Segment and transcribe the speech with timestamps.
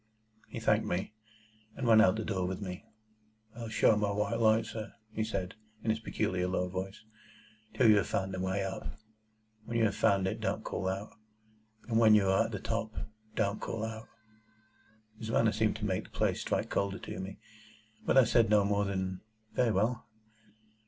[0.49, 1.13] He thanked me,
[1.75, 2.83] and went out at the door with me.
[3.55, 7.03] "I'll show my white light, sir," he said, in his peculiar low voice,
[7.75, 8.87] "till you have found the way up.
[9.65, 11.11] When you have found it, don't call out!
[11.87, 12.95] And when you are at the top,
[13.35, 14.07] don't call out!"
[15.19, 17.37] His manner seemed to make the place strike colder to me,
[18.03, 19.21] but I said no more than,
[19.53, 20.07] "Very well."